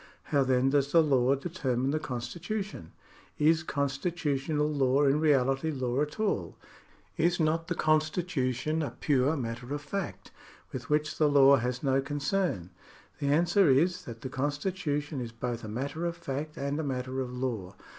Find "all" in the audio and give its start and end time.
6.19-6.57